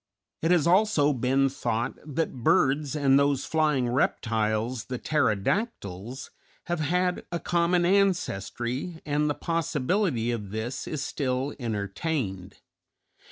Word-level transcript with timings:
It 0.41 0.49
has 0.49 0.65
also 0.65 1.13
been 1.13 1.47
thought 1.47 1.93
that 2.03 2.43
birds 2.43 2.95
and 2.95 3.19
those 3.19 3.45
flying 3.45 3.87
reptiles, 3.87 4.85
the 4.85 4.97
pterodactyls, 4.97 6.31
have 6.63 6.79
had 6.79 7.23
a 7.31 7.39
common 7.39 7.85
ancestry, 7.85 8.99
and 9.05 9.29
the 9.29 9.35
possibility 9.35 10.31
of 10.31 10.49
this 10.49 10.87
is 10.87 11.03
still 11.03 11.53
entertained. 11.59 12.57